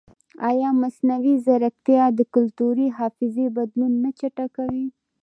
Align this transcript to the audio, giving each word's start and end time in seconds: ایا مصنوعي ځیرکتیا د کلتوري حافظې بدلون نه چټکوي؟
ایا 0.49 0.69
مصنوعي 0.81 1.35
ځیرکتیا 1.45 2.03
د 2.17 2.19
کلتوري 2.33 2.87
حافظې 2.97 3.45
بدلون 3.57 3.91
نه 4.03 4.09
چټکوي؟ 4.19 4.85